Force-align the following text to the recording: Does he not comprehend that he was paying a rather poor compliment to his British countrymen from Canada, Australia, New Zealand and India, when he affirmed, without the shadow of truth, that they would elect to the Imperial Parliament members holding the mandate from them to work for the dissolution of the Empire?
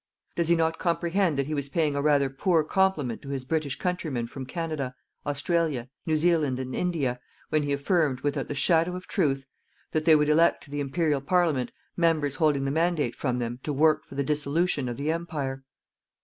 Does 0.35 0.47
he 0.47 0.55
not 0.55 0.79
comprehend 0.79 1.37
that 1.37 1.45
he 1.45 1.53
was 1.53 1.69
paying 1.69 1.93
a 1.95 2.01
rather 2.01 2.27
poor 2.27 2.63
compliment 2.63 3.21
to 3.21 3.29
his 3.29 3.45
British 3.45 3.77
countrymen 3.77 4.25
from 4.25 4.47
Canada, 4.47 4.95
Australia, 5.27 5.89
New 6.07 6.17
Zealand 6.17 6.59
and 6.59 6.73
India, 6.73 7.19
when 7.49 7.61
he 7.61 7.71
affirmed, 7.71 8.21
without 8.21 8.47
the 8.47 8.55
shadow 8.55 8.95
of 8.95 9.05
truth, 9.05 9.45
that 9.91 10.05
they 10.05 10.15
would 10.15 10.27
elect 10.29 10.63
to 10.63 10.71
the 10.71 10.79
Imperial 10.79 11.21
Parliament 11.21 11.71
members 11.95 12.33
holding 12.33 12.65
the 12.65 12.71
mandate 12.71 13.15
from 13.15 13.37
them 13.37 13.59
to 13.61 13.71
work 13.71 14.03
for 14.03 14.15
the 14.15 14.23
dissolution 14.23 14.89
of 14.89 14.97
the 14.97 15.11
Empire? 15.11 15.61